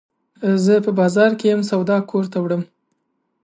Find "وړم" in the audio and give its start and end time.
2.41-2.61